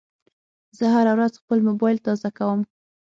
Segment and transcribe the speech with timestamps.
[0.77, 2.59] زه هره ورځ خپل موبایل تازه کوم.